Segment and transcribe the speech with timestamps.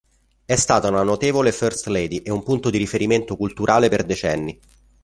[0.45, 4.59] È stata una notevole First Lady e un punto di riferimento culturale per decenni.